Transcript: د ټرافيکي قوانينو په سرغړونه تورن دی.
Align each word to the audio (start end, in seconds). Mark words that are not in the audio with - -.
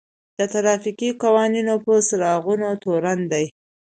د 0.37 0.39
ټرافيکي 0.53 1.09
قوانينو 1.23 1.73
په 1.85 1.93
سرغړونه 2.07 2.69
تورن 2.83 3.19
دی. 3.31 3.45